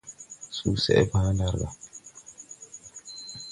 Susɛʼ 0.57 0.99
bàa 1.11 1.29
ɗaar 1.37 1.55
gà. 1.59 1.67